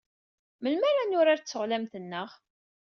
[0.61, 2.29] Melmi ara nurar d teɣlamt-nneɣ?